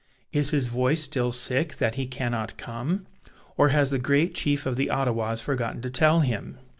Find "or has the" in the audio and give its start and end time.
3.55-3.99